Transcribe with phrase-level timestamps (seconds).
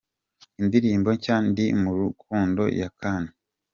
[0.61, 3.31] Indirimbo nshya Ndi mu rukundo ya Kane.